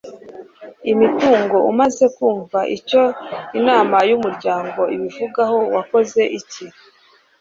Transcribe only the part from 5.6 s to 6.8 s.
wakoze iki